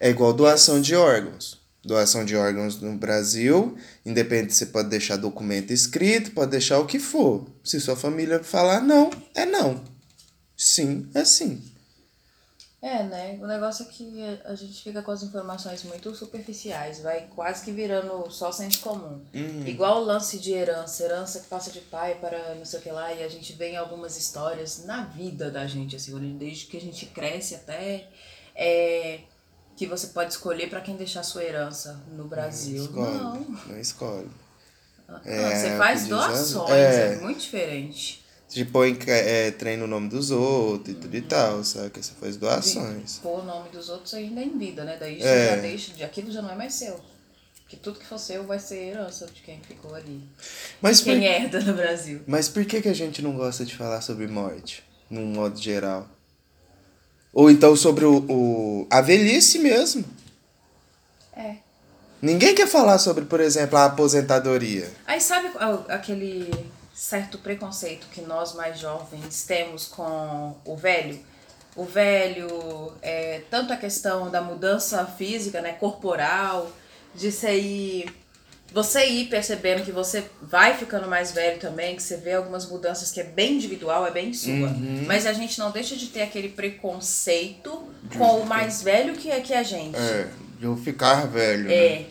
[0.00, 1.60] É igual doação de órgãos.
[1.84, 6.98] Doação de órgãos no Brasil, independente, você pode deixar documento escrito, pode deixar o que
[6.98, 7.46] for.
[7.62, 9.82] Se sua família falar não, é não.
[10.56, 11.62] Sim, é sim.
[12.82, 13.38] É, né?
[13.42, 17.72] O negócio é que a gente fica com as informações muito superficiais, vai quase que
[17.72, 19.22] virando só senso comum.
[19.34, 19.66] Uhum.
[19.66, 22.90] Igual o lance de herança, herança que passa de pai para não sei o que
[22.90, 26.78] lá, e a gente vê em algumas histórias na vida da gente, assim, desde que
[26.78, 28.08] a gente cresce até.
[28.54, 29.20] É,
[29.80, 32.84] que você pode escolher para quem deixar sua herança no Brasil.
[32.84, 33.40] Escolhe, Não.
[33.66, 34.28] não escolhe.
[35.08, 37.12] Ah, É, você faz o doações, é.
[37.14, 38.22] é muito diferente.
[38.46, 41.88] Você põe é, trem no nome dos outros e tudo e tal, sabe?
[41.88, 43.20] Que você faz doações.
[43.22, 44.98] Pôr o nome dos outros ainda em vida, né?
[45.00, 45.48] Daí É.
[45.48, 47.00] você já deixa, de- aquilo já não é mais seu.
[47.62, 50.28] Porque tudo que for seu vai ser herança de quem ficou ali.
[50.82, 52.20] Mas por, Quem herda no Brasil.
[52.26, 56.06] mas por que, que a gente não gosta de falar sobre morte, num modo geral?
[57.32, 60.04] Ou então sobre o, o, a velhice mesmo.
[61.36, 61.56] É.
[62.20, 64.90] Ninguém quer falar sobre, por exemplo, a aposentadoria.
[65.06, 66.50] Aí sabe a- aquele
[66.94, 71.18] certo preconceito que nós mais jovens temos com o velho?
[71.76, 76.70] O velho, é, tanto a questão da mudança física, né, corporal,
[77.14, 78.12] de você ir,
[78.72, 83.10] você ir percebendo que você vai ficando mais velho também, que você vê algumas mudanças
[83.10, 84.52] que é bem individual, é bem sua.
[84.52, 85.04] Uhum.
[85.06, 87.82] Mas a gente não deixa de ter aquele preconceito
[88.16, 89.96] com o mais velho que é que a gente.
[89.96, 91.64] É, de eu ficar velho.
[91.64, 91.74] né?
[91.74, 92.06] É,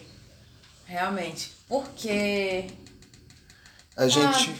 [0.86, 1.52] realmente.
[1.68, 2.66] Porque
[3.96, 4.56] A gente.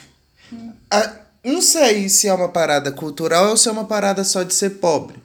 [0.91, 4.53] A- não sei se é uma parada cultural ou se é uma parada só de
[4.53, 5.17] ser pobre.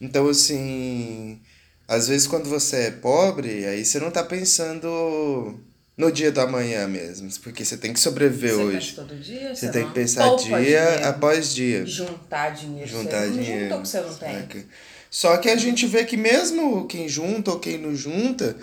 [0.00, 1.40] Então, assim.
[1.88, 5.60] Às vezes, quando você é pobre, aí você não tá pensando
[6.02, 7.30] no dia do amanhã mesmo.
[7.42, 8.92] Porque você tem que sobreviver você hoje.
[8.92, 11.86] pensa todo dia, Você tem que pensar dia dinheiro, após dia.
[11.86, 12.90] Juntar dinheiro.
[12.90, 13.52] Juntar você dinheiro.
[13.52, 14.40] Não juntou o que você não tem.
[14.40, 14.64] saca?
[15.10, 18.56] Só que a gente vê que mesmo quem junta ou quem não junta,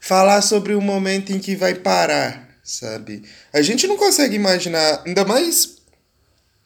[0.00, 3.22] falar sobre o momento em que vai parar, sabe?
[3.52, 5.78] A gente não consegue imaginar, ainda mais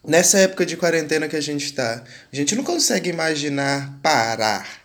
[0.05, 4.82] nessa época de quarentena que a gente tá, a gente não consegue imaginar parar,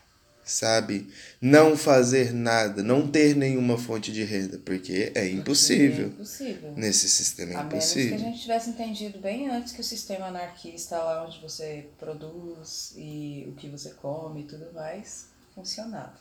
[0.49, 1.09] sabe?
[1.41, 6.09] Não fazer nada, não ter nenhuma fonte de renda, porque é É impossível.
[6.09, 6.73] impossível.
[6.77, 8.19] Nesse sistema é A menos que a impossível.
[8.19, 13.53] gente tivesse entendido bem antes que o sistema anarquista lá onde você produz e o
[13.53, 16.15] que você come e tudo mais funcionava.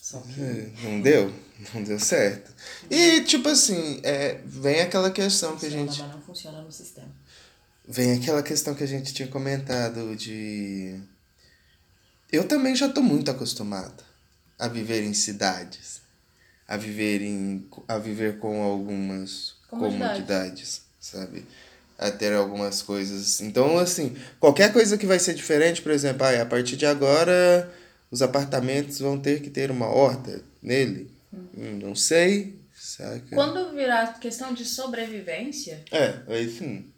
[0.00, 1.32] Só que É, Não deu?
[1.74, 2.52] Não deu certo.
[2.88, 6.02] E, tipo assim, é, vem aquela questão que a funciona, gente.
[6.02, 7.08] mas não funciona no sistema.
[7.88, 11.00] Vem aquela questão que a gente tinha comentado de.
[12.30, 14.02] Eu também já tô muito acostumado
[14.58, 16.00] a viver em cidades.
[16.68, 17.68] A viver em.
[17.86, 20.00] a viver com algumas Comodidades.
[20.18, 21.44] comodidades, sabe?
[21.98, 23.40] A ter algumas coisas.
[23.40, 27.72] Então, assim, qualquer coisa que vai ser diferente, por exemplo, ah, a partir de agora
[28.10, 31.10] os apartamentos vão ter que ter uma horta nele.
[31.32, 33.22] Hum, Não sei, saca?
[33.34, 36.90] Quando virar questão de sobrevivência, É, aí sim.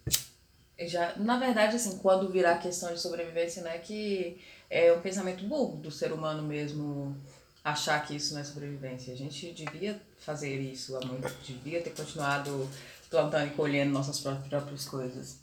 [0.87, 4.39] já, na verdade, assim, quando virar questão de sobrevivência, não é que
[4.71, 7.17] é um pensamento burro do ser humano mesmo
[7.65, 9.13] achar que isso não é sobrevivência.
[9.13, 12.69] A gente devia fazer isso há muito, devia ter continuado
[13.11, 15.39] plantando e colhendo nossas pró- próprias coisas.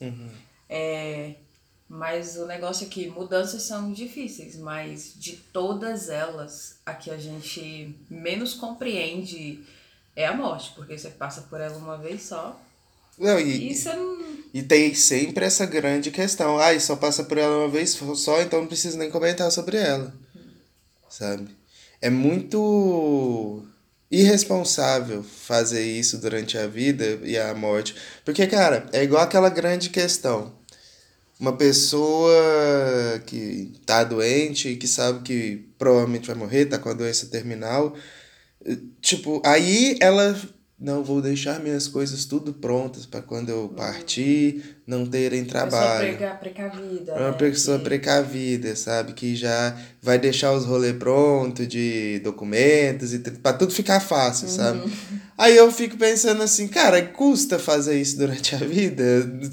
[0.70, 1.36] É,
[1.88, 7.18] mas o negócio é que mudanças são difíceis, mas de todas elas, a que a
[7.18, 9.64] gente menos compreende
[10.16, 12.60] é a morte, porque você passa por ela uma vez só.
[13.18, 14.20] Não, e, não.
[14.54, 16.58] e tem sempre essa grande questão.
[16.58, 19.78] Ah, e só passa por ela uma vez só, então não preciso nem comentar sobre
[19.78, 20.14] ela.
[21.10, 21.48] Sabe?
[22.02, 23.66] É muito
[24.12, 27.96] irresponsável fazer isso durante a vida e a morte.
[28.24, 30.54] Porque, cara, é igual aquela grande questão.
[31.40, 32.32] Uma pessoa
[33.26, 37.96] que tá doente e que sabe que provavelmente vai morrer, tá com a doença terminal.
[39.02, 40.40] Tipo, aí ela.
[40.78, 46.18] Não, vou deixar minhas coisas tudo prontas para quando eu partir não terem Pessoa trabalho.
[46.18, 47.12] preca, precavida.
[47.14, 49.14] É uma né, pessoa que- precavida, sabe?
[49.14, 54.92] Que já vai deixar os rolês prontos de documentos e para tudo ficar fácil, sabe?
[55.38, 59.04] Aí eu fico pensando assim, cara, custa fazer isso durante a vida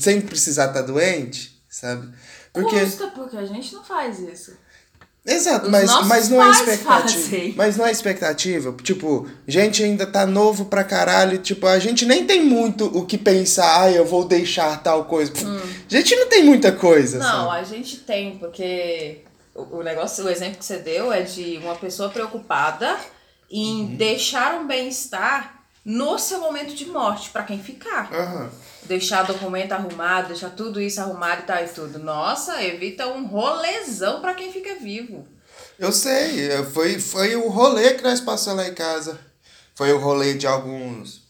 [0.01, 2.13] sem precisar estar doente, sabe?
[2.53, 4.53] Porque Custa, porque a gente não faz isso.
[5.25, 7.01] Exato, Os mas, mas não é expectativa.
[7.01, 7.55] fazem.
[7.57, 8.75] Mas não é expectativa.
[8.83, 11.39] Tipo, gente ainda tá novo pra caralho.
[11.39, 15.33] Tipo, a gente nem tem muito o que pensar, ah, eu vou deixar tal coisa.
[15.33, 17.21] A gente não tem muita coisa, Hum.
[17.21, 17.61] Não, sabe?
[17.61, 19.21] a gente tem, porque
[19.55, 22.97] o o negócio, o exemplo que você deu é de uma pessoa preocupada
[23.51, 23.97] em Uhum.
[23.97, 28.13] deixar um bem-estar no seu momento de morte, pra quem ficar.
[28.13, 28.51] Aham.
[28.85, 31.99] Deixar documento arrumado, deixar tudo isso arrumado e tal e tudo.
[31.99, 35.27] Nossa, evita um rolezão pra quem fica vivo.
[35.79, 39.19] Eu sei, foi, foi o rolê que nós passamos lá em casa.
[39.75, 41.23] Foi o rolê de alguns.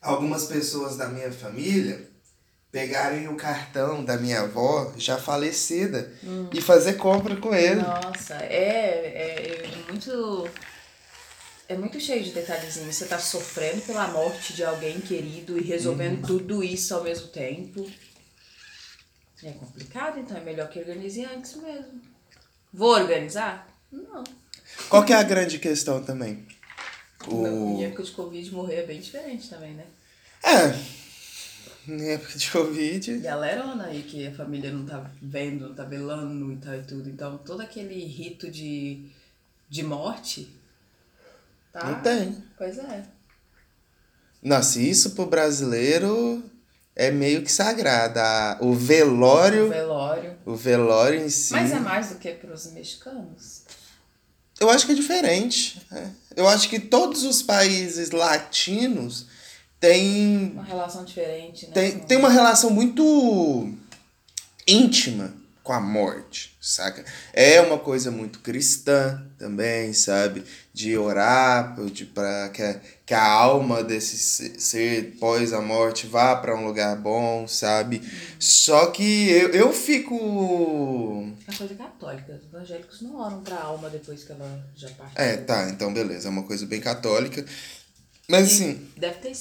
[0.00, 2.08] Algumas pessoas da minha família
[2.70, 6.48] pegarem o cartão da minha avó, já falecida, hum.
[6.52, 7.80] e fazer compra com ele.
[7.80, 10.48] Nossa, é, é muito.
[11.68, 12.96] É muito cheio de detalhezinhos.
[12.96, 16.26] Você tá sofrendo pela morte de alguém querido e resolvendo hum.
[16.26, 17.86] tudo isso ao mesmo tempo.
[19.42, 22.00] É complicado, então é melhor que organize antes mesmo.
[22.72, 23.68] Vou organizar?
[23.92, 24.24] Não.
[24.88, 26.46] Qual que é a grande questão também?
[27.26, 27.46] O...
[27.46, 29.84] Em época de Covid morrer é bem diferente também, né?
[30.42, 31.90] É.
[31.90, 33.18] Em época de Covid.
[33.18, 37.08] Galerona aí que a família não tá vendo, não tá velando e tal e tudo.
[37.08, 39.04] Então todo aquele rito de,
[39.68, 40.48] de morte.
[41.72, 41.84] Tá?
[41.84, 42.42] Não tem.
[42.56, 43.04] Pois é.
[44.42, 46.42] Nossa, isso pro brasileiro
[46.94, 48.58] é meio que sagrada.
[48.60, 49.66] O velório.
[49.66, 50.36] O velório.
[50.46, 51.52] O velório em si.
[51.52, 53.62] Mas é mais do que para os mexicanos?
[54.60, 55.80] Eu acho que é diferente.
[55.90, 56.12] Né?
[56.34, 59.26] Eu acho que todos os países latinos
[59.78, 60.52] têm.
[60.52, 61.72] Uma relação diferente, né?
[61.72, 63.72] Tem, tem uma relação muito
[64.66, 65.37] íntima
[65.68, 67.04] com a morte, saca?
[67.30, 70.42] É uma coisa muito cristã também, sabe?
[70.72, 74.16] De orar de, para que, a, que a alma desse
[74.58, 78.00] ser pós a morte vá para um lugar bom, sabe?
[78.40, 80.14] Só que eu, eu fico.
[81.46, 82.32] É uma coisa católica.
[82.32, 85.22] Os evangélicos não oram para a alma depois que ela já partiu.
[85.22, 86.28] É, tá, então beleza.
[86.28, 87.44] É uma coisa bem católica.
[88.26, 88.88] Mas e assim.
[88.96, 89.32] Deve ter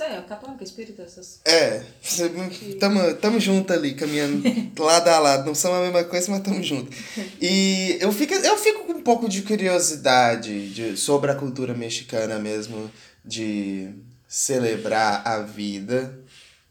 [0.00, 1.40] é, católica, espírita, essas.
[1.44, 1.82] É,
[2.78, 4.42] tamo, tamo junto ali, caminhando
[4.82, 5.46] lado a lado.
[5.46, 6.90] Não são a mesma coisa, mas tamo junto.
[7.40, 12.38] E eu fico, eu fico com um pouco de curiosidade de, sobre a cultura mexicana
[12.38, 12.90] mesmo,
[13.24, 13.90] de
[14.28, 16.18] celebrar a vida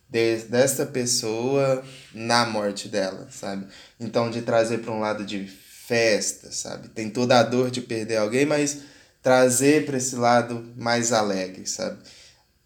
[0.10, 1.84] de, dessa pessoa
[2.14, 3.68] na morte dela, sabe?
[4.00, 6.90] Então, de trazer para um lado de festa, sabe?
[6.90, 8.80] Tem toda a dor de perder alguém, mas
[9.22, 12.00] trazer para esse lado mais alegre, sabe?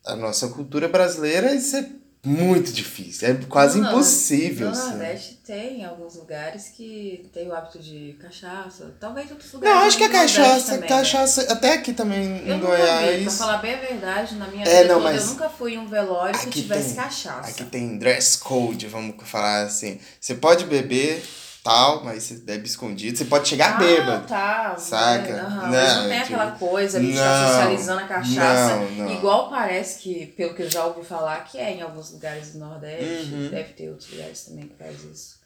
[0.06, 1.86] A nossa cultura brasileira isso é
[2.26, 4.72] muito difícil, é quase não, impossível.
[4.72, 9.76] No Nordeste tem alguns lugares que tem o hábito de cachaça, talvez outros lugares.
[9.76, 11.52] Não, acho que a cachaça, também, cachaça, né?
[11.52, 13.18] até aqui também eu em Goiás.
[13.18, 15.74] Vi, pra falar bem a verdade, na minha é, vida não, toda, eu nunca fui
[15.74, 17.50] em um velório que tivesse tem, cachaça.
[17.50, 20.00] Aqui tem dress code, vamos falar assim.
[20.18, 21.22] Você pode beber
[21.64, 23.18] tal, mas você bebe escondido.
[23.18, 24.28] Você pode chegar ah, bêbado.
[24.28, 24.76] tá.
[24.78, 25.30] Saca?
[25.30, 28.76] É, uhum, não, mas não tem tipo, aquela coisa de estar socializando a cachaça.
[28.76, 29.14] Não, não.
[29.14, 32.60] Igual parece que, pelo que eu já ouvi falar, que é em alguns lugares do
[32.60, 33.34] Nordeste.
[33.34, 33.50] Uhum.
[33.50, 35.40] Deve ter outros lugares também que faz isso.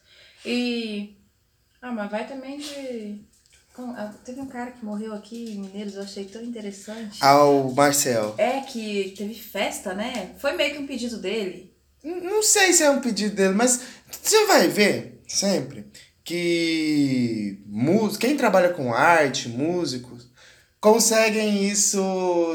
[0.44, 1.16] E.
[1.80, 3.20] Ah, mas vai também de.
[3.78, 7.18] Ah, teve um cara que morreu aqui em Mineiros, eu achei tão interessante.
[7.20, 8.34] Ah, o Marcel.
[8.36, 10.34] É, que teve festa, né?
[10.38, 11.72] Foi meio que um pedido dele.
[12.02, 13.80] Não sei se é um pedido dele, mas
[14.10, 15.86] você vai ver sempre
[16.28, 17.58] que
[18.20, 20.26] quem trabalha com arte, músicos,
[20.78, 22.02] conseguem isso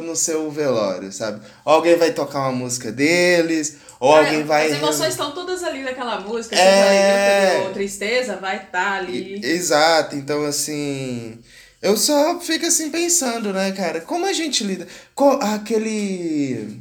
[0.04, 1.42] no seu velório, sabe?
[1.66, 4.68] Alguém vai tocar uma música deles, ou é, alguém vai.
[4.68, 7.48] As emoções estão todas ali naquela música, é...
[7.56, 9.44] alegria, tristeza, vai estar tá ali.
[9.44, 11.40] Exato, então assim.
[11.82, 14.02] Eu só fico assim pensando, né, cara?
[14.02, 14.88] Como a gente lida.
[15.16, 16.80] Com aquele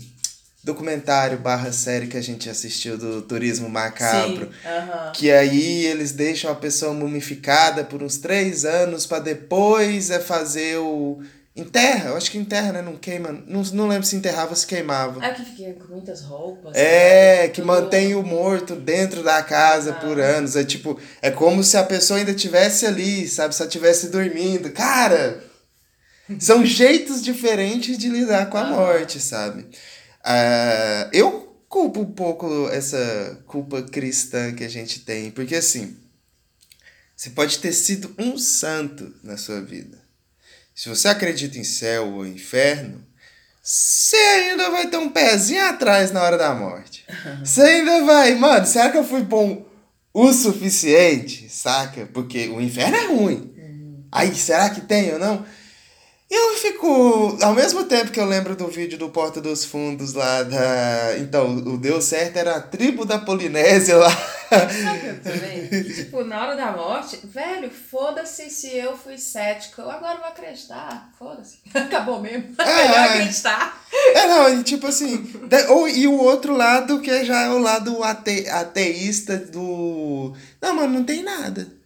[0.62, 4.46] documentário barra série que a gente assistiu do Turismo Macabro.
[4.46, 5.12] Uh -huh.
[5.12, 10.78] Que aí eles deixam a pessoa mumificada por uns três anos para depois é fazer
[10.78, 11.20] o.
[11.54, 12.80] Enterra, eu acho que enterra, né?
[12.80, 13.30] Não queima.
[13.46, 15.22] Não, não lembro se enterrava ou se queimava.
[15.22, 16.74] É que fica com muitas roupas.
[16.74, 17.48] É, né?
[17.48, 17.66] que Tudo...
[17.66, 19.94] mantém o morto dentro da casa ah.
[19.94, 20.56] por anos.
[20.56, 23.54] É tipo, é como se a pessoa ainda tivesse ali, sabe?
[23.54, 24.70] Só tivesse dormindo.
[24.70, 25.44] Cara!
[26.38, 28.70] São jeitos diferentes de lidar com a ah.
[28.70, 29.66] morte, sabe?
[30.24, 35.96] Uh, eu culpo um pouco essa culpa cristã que a gente tem, porque assim,
[37.16, 39.98] você pode ter sido um santo na sua vida.
[40.74, 43.04] Se você acredita em céu ou inferno,
[43.62, 47.04] você ainda vai ter um pezinho atrás na hora da morte.
[47.44, 49.64] Você ainda vai, mano, será que eu fui bom
[50.12, 51.48] o suficiente?
[51.48, 52.08] Saca?
[52.12, 53.54] Porque o inferno é ruim.
[53.56, 54.04] Uhum.
[54.10, 55.46] Aí, será que tem ou não?
[56.34, 57.36] Eu fico.
[57.42, 61.18] Ao mesmo tempo que eu lembro do vídeo do Porta dos Fundos lá da.
[61.18, 64.10] Então, o deu certo era a tribo da Polinésia lá.
[64.48, 65.68] Sabe também?
[65.84, 69.82] tipo, na hora da morte, velho, foda-se se eu fui cético.
[69.82, 71.10] Eu agora vou acreditar.
[71.18, 71.58] Foda-se.
[71.76, 72.54] Acabou mesmo.
[72.58, 73.04] É, Melhor é.
[73.10, 73.82] acreditar.
[73.92, 75.30] É, não, tipo assim.
[75.68, 80.34] ou, e o outro lado que já é o lado ate, ateísta do.
[80.62, 81.81] Não, mano, não tem nada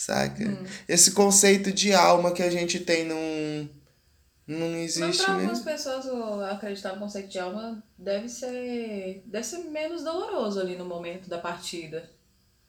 [0.00, 0.42] saca?
[0.42, 0.64] Hum.
[0.88, 3.68] Esse conceito de alma que a gente tem não,
[4.46, 6.06] não existe Mas pra algumas pessoas
[6.50, 11.36] acreditar no conceito de alma deve ser, deve ser menos doloroso ali no momento da
[11.36, 12.10] partida,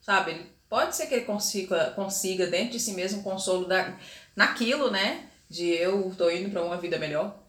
[0.02, 0.46] sabe?
[0.70, 3.98] Pode ser que ele consiga, consiga dentro de si mesmo, consolo da,
[4.36, 5.30] naquilo, né?
[5.50, 7.42] De eu tô indo para uma vida melhor.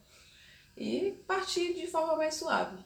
[0.77, 2.77] E partir de forma mais suave.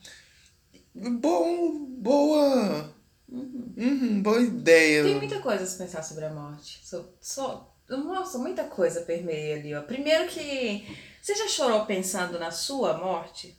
[0.94, 2.97] Bom, boa.
[3.30, 3.74] Uhum.
[3.76, 5.04] Uhum, boa ideia.
[5.04, 6.80] Tem muita coisa a se pensar sobre a morte.
[6.84, 9.82] Só, só, nossa, muita coisa permeia ali, ó.
[9.82, 10.86] Primeiro que.
[11.22, 13.56] Você já chorou pensando na sua morte?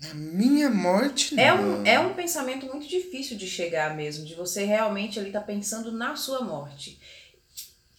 [0.00, 1.42] Na minha morte, não.
[1.42, 5.40] É um, é um pensamento muito difícil de chegar mesmo, de você realmente ali tá
[5.40, 6.98] pensando na sua morte.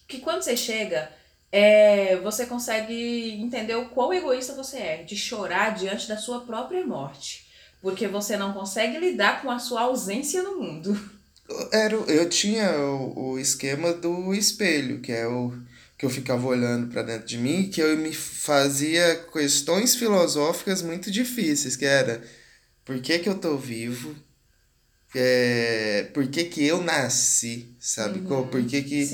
[0.08, 1.12] Que quando você chega,
[1.52, 6.84] é, você consegue entender o quão egoísta você é, de chorar diante da sua própria
[6.84, 7.46] morte.
[7.82, 10.98] Porque você não consegue lidar com a sua ausência no mundo.
[11.70, 15.52] Era, eu tinha o, o esquema do espelho, que é o
[15.98, 21.10] que eu ficava olhando para dentro de mim, que eu me fazia questões filosóficas muito
[21.10, 22.22] difíceis, que era
[22.84, 24.16] por que, que eu tô vivo?
[25.14, 28.18] É, por que, que eu nasci, sabe?
[28.18, 28.48] Uhum.
[28.48, 29.08] Por que, que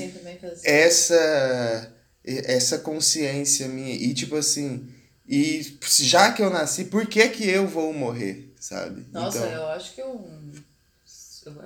[0.63, 4.87] essa essa consciência minha e tipo assim,
[5.27, 9.05] e já que eu nasci, por que que eu vou morrer, sabe?
[9.11, 10.29] Nossa, então, eu acho que eu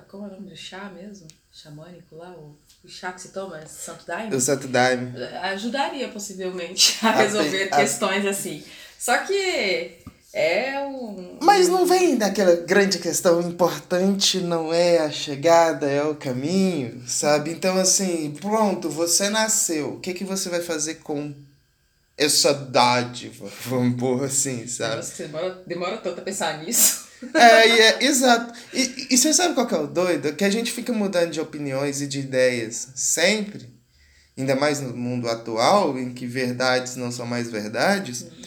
[0.08, 1.26] como é o nome do chá mesmo?
[1.52, 4.36] Xamânico lá, o o chá que se toma, Santo Daime?
[4.36, 5.10] O Santo Daime.
[5.42, 8.30] Ajudaria possivelmente a resolver a, questões a...
[8.30, 8.62] assim.
[8.98, 10.00] Só que
[10.34, 11.38] é um.
[11.40, 17.52] Mas não vem daquela grande questão importante, não é a chegada, é o caminho, sabe?
[17.52, 19.94] Então, assim, pronto, você nasceu.
[19.94, 21.34] O que, que você vai fazer com
[22.16, 23.50] essa dádiva?
[23.66, 24.96] Vamos pôr assim, sabe?
[24.96, 27.04] Nossa, demora, demora tanto a pensar nisso.
[27.32, 28.52] É, é exato.
[28.70, 30.34] E, e você sabe qual que é o doido?
[30.34, 33.66] Que a gente fica mudando de opiniões e de ideias sempre,
[34.36, 38.22] ainda mais no mundo atual, em que verdades não são mais verdades.
[38.22, 38.42] Uhum.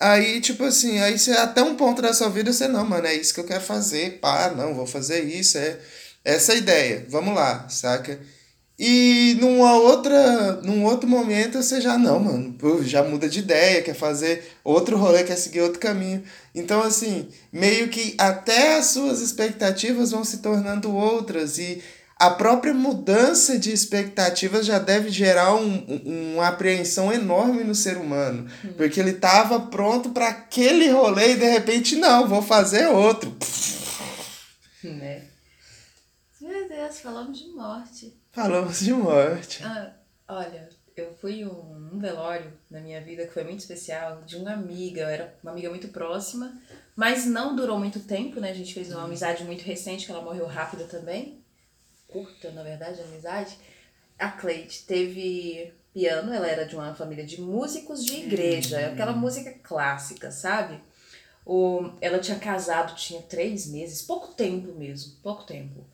[0.00, 3.14] Aí, tipo assim, aí você até um ponto da sua vida você, não, mano, é
[3.14, 5.78] isso que eu quero fazer, pá, não, vou fazer isso, é
[6.24, 8.18] essa ideia, vamos lá, saca?
[8.84, 13.94] E numa outra, num outro momento você já, não, mano, já muda de ideia, quer
[13.94, 16.24] fazer outro rolê, quer seguir outro caminho.
[16.52, 21.80] Então, assim, meio que até as suas expectativas vão se tornando outras e
[22.18, 27.96] a própria mudança de expectativas já deve gerar um, um, uma apreensão enorme no ser
[27.96, 28.50] humano.
[28.64, 28.72] Hum.
[28.76, 33.32] Porque ele estava pronto para aquele rolê e de repente, não, vou fazer outro.
[34.82, 35.22] Né?
[36.40, 38.21] Meu Deus, falamos de morte.
[38.32, 39.62] Falamos de morte.
[39.62, 39.92] Ah,
[40.26, 44.54] olha, eu fui um, um velório na minha vida que foi muito especial, de uma
[44.54, 46.58] amiga, era uma amiga muito próxima,
[46.96, 48.50] mas não durou muito tempo, né?
[48.50, 51.44] A gente fez uma amizade muito recente, que ela morreu rápido também.
[52.08, 53.58] Curta, na verdade, a amizade.
[54.18, 58.92] A Cleide teve piano, ela era de uma família de músicos de igreja, hum.
[58.94, 60.80] aquela música clássica, sabe?
[61.44, 65.86] O, ela tinha casado, tinha três meses, pouco tempo mesmo, pouco tempo.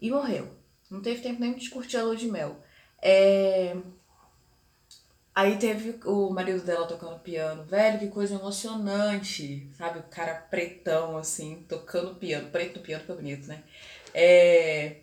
[0.00, 0.63] E morreu.
[0.90, 2.56] Não teve tempo nem de curtir a lua de mel.
[3.02, 3.76] É...
[5.34, 7.64] Aí teve o marido dela tocando piano.
[7.64, 9.68] Velho, que coisa emocionante.
[9.76, 9.98] Sabe?
[9.98, 12.50] O cara pretão, assim, tocando piano.
[12.50, 13.62] Preto no piano que é bonito, né?
[14.12, 14.98] É...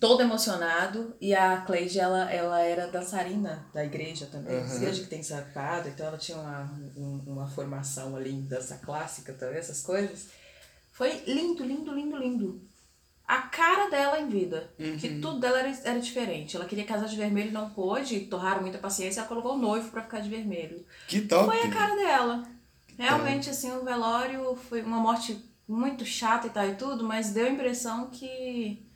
[0.00, 1.14] Todo emocionado.
[1.20, 4.56] E a Cleide, ela, ela era dançarina da igreja também.
[4.56, 4.76] Uhum.
[4.76, 5.88] Igreja que tem sacado.
[5.88, 6.70] Então ela tinha uma,
[7.26, 10.28] uma formação ali em dança clássica também, essas coisas.
[10.90, 12.73] Foi lindo, lindo, lindo, lindo
[13.26, 14.70] a cara dela em vida.
[14.78, 14.96] Uhum.
[14.96, 16.56] Que tudo dela era, era diferente.
[16.56, 19.90] Ela queria casar de vermelho e não pôde, torraram muita paciência, ela colocou o noivo
[19.90, 20.84] para ficar de vermelho.
[21.08, 21.46] Que top!
[21.46, 22.42] Foi a cara dela.
[22.98, 27.46] Realmente, assim, o velório foi uma morte muito chata e tal e tudo, mas deu
[27.46, 28.86] a impressão que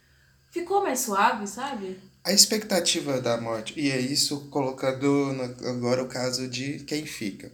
[0.51, 1.99] ficou mais suave, sabe?
[2.23, 7.51] A expectativa da morte, e é isso colocando agora o caso de quem fica.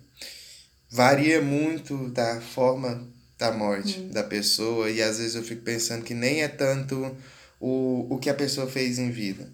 [0.90, 4.10] Varia muito da forma da morte hum.
[4.10, 7.16] da pessoa e às vezes eu fico pensando que nem é tanto
[7.60, 9.48] o, o que a pessoa fez em vida.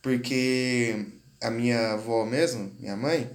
[0.00, 1.06] Porque
[1.40, 3.30] a minha avó mesmo, minha mãe,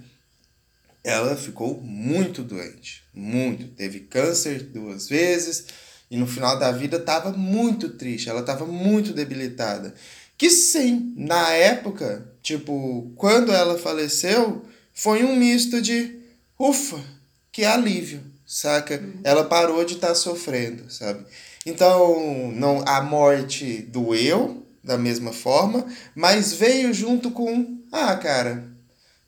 [1.02, 3.68] ela ficou muito doente, muito.
[3.68, 5.66] Teve câncer duas vezes
[6.10, 9.94] e no final da vida estava muito triste, ela estava muito debilitada.
[10.36, 14.64] Que sim, na época, tipo, quando ela faleceu,
[14.94, 16.18] foi um misto de
[16.58, 17.02] ufa,
[17.50, 18.96] que alívio saca?
[18.96, 19.20] Uhum.
[19.22, 21.26] Ela parou de estar tá sofrendo, sabe?
[21.66, 28.66] Então, não a morte doeu da mesma forma, mas veio junto com, ah, cara,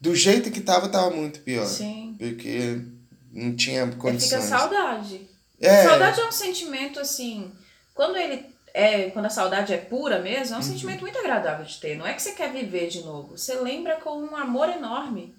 [0.01, 1.67] do jeito que tava, tava muito pior.
[1.67, 2.17] Sim.
[2.19, 2.81] Porque
[3.31, 4.43] não tinha condições.
[4.43, 5.29] Fica saudade.
[5.61, 5.85] É.
[5.85, 7.53] Saudade é um sentimento assim,
[7.95, 10.67] quando ele é, quando a saudade é pura mesmo, é um uhum.
[10.67, 11.99] sentimento muito agradável de ter.
[11.99, 15.35] Não é que você quer viver de novo, você lembra com um amor enorme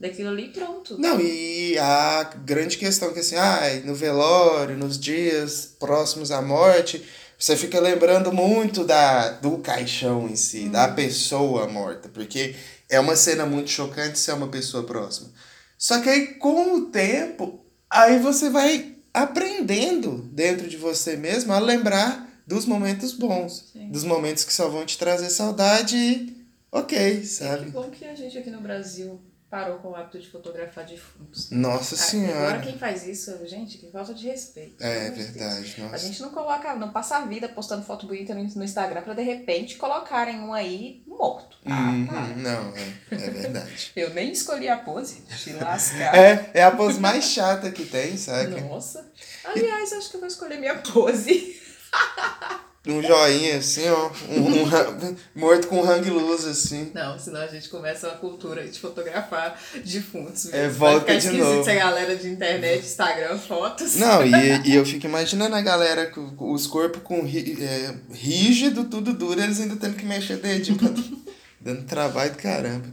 [0.00, 0.98] daquilo ali pronto.
[0.98, 7.04] Não, e a grande questão que assim, ah, no velório, nos dias próximos à morte,
[7.38, 10.70] você fica lembrando muito da, do caixão em si, hum.
[10.70, 12.56] da pessoa morta, porque
[12.88, 15.28] é uma cena muito chocante se é uma pessoa próxima.
[15.76, 21.58] Só que aí, com o tempo, aí você vai aprendendo dentro de você mesmo a
[21.58, 23.90] lembrar dos momentos bons, Sim.
[23.90, 26.36] dos momentos que só vão te trazer saudade e
[26.72, 27.70] ok, Que sabe?
[27.70, 31.50] bom que a gente aqui no Brasil parou com o hábito de fotografar defuntos.
[31.50, 32.38] Nossa Ah, senhora.
[32.38, 34.82] Agora quem faz isso, gente, que falta de respeito.
[34.82, 35.78] É verdade, Deus.
[35.80, 36.06] A nossa.
[36.06, 39.76] gente não coloca, não passa a vida postando foto bonita no Instagram pra de repente
[39.76, 41.58] colocarem um aí morto.
[41.66, 42.26] Ah, Uhum, para.
[42.36, 43.90] não, é, é verdade.
[43.96, 46.14] Eu nem escolhi a pose, te lascar.
[46.14, 48.60] É, é a pose mais chata que tem, sabe?
[48.60, 49.10] Nossa.
[49.44, 51.60] Aliás, acho que eu vou escolher minha pose.
[52.86, 54.10] Um joinha assim, ó.
[54.30, 56.90] Um, um morto com hang loose, assim.
[56.94, 60.46] Não, senão a gente começa uma cultura de fotografar defuntos.
[60.52, 60.78] É, mesmo.
[60.78, 61.70] volta Vai ficar de esquisito novo.
[61.70, 63.96] a galera de internet, Instagram, fotos.
[63.96, 64.30] Não, e,
[64.70, 69.12] e eu fico imaginando a galera com com os corpos com ri- é, rígido, tudo
[69.12, 70.88] duro, eles ainda tendo que mexer dedinho pra,
[71.60, 72.86] dando trabalho do caramba.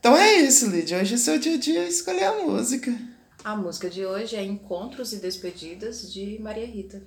[0.00, 0.98] Então é isso, Lidia.
[0.98, 2.94] Hoje é seu dia a dia escolher a música.
[3.42, 7.02] A música de hoje é Encontros e Despedidas de Maria Rita.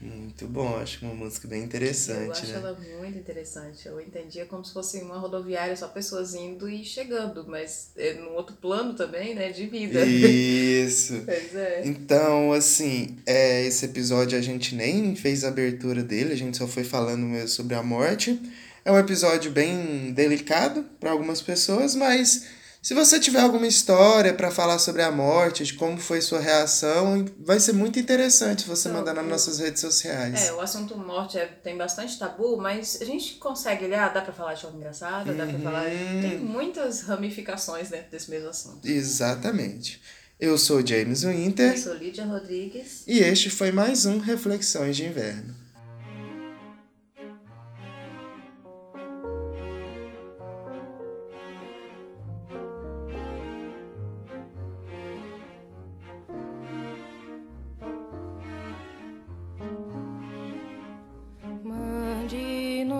[0.00, 2.54] Muito bom, acho uma música bem Eu interessante, acho né?
[2.54, 3.86] ela muito interessante.
[3.86, 8.32] Eu entendia como se fosse uma rodoviária, só pessoas indo e chegando, mas é num
[8.34, 9.50] outro plano também, né?
[9.50, 10.04] De vida.
[10.04, 11.20] Isso.
[11.30, 11.82] Pois é.
[11.84, 16.66] Então, assim, é, esse episódio a gente nem fez a abertura dele, a gente só
[16.66, 18.40] foi falando mesmo sobre a morte.
[18.84, 22.46] É um episódio bem delicado para algumas pessoas, mas
[22.82, 27.26] se você tiver alguma história para falar sobre a morte, de como foi sua reação,
[27.38, 30.46] vai ser muito interessante você Não, mandar nas eu- nossas redes sociais.
[30.46, 34.32] É, o assunto morte é, tem bastante tabu, mas a gente consegue olhar, dá pra
[34.32, 35.84] falar de forma engraçada, dá pra falar.
[35.86, 36.20] Uhum.
[36.22, 38.86] Tem muitas ramificações dentro desse mesmo assunto.
[38.88, 40.00] Exatamente.
[40.40, 43.02] Eu sou James Eu Winter sou Lídia Rodrigues.
[43.06, 45.54] e este foi mais um Reflexões de Inverno.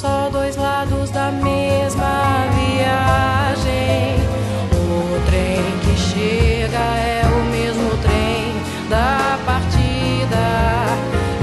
[0.00, 4.16] só dois lados da mesma viagem.
[4.72, 8.54] O trem que chega é o mesmo trem
[8.88, 10.38] da partida.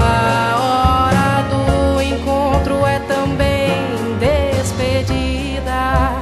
[0.00, 3.86] A hora do encontro é também
[4.18, 6.18] despedida.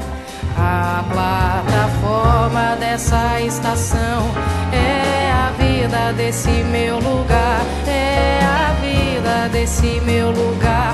[0.59, 4.31] A plataforma dessa estação
[4.75, 7.65] é a vida desse meu lugar.
[7.87, 10.86] É a vida desse meu lugar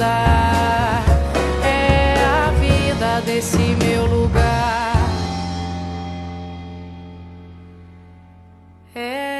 [0.00, 1.04] vida,
[1.62, 4.96] é a vida desse meu lugar.
[8.94, 9.39] É